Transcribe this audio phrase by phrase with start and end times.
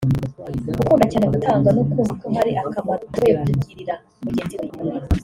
[0.81, 3.93] ukunda cyane gutanga no kumva ko hari akamaro ashoboye kugirira
[4.25, 4.65] mugenzi we